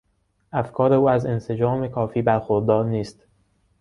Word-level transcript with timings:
افکار 0.51 0.93
او 0.93 1.09
از 1.09 1.25
انسجام 1.25 1.87
کافی 1.87 2.21
برخوردار 2.21 2.85
نیست. 2.85 3.25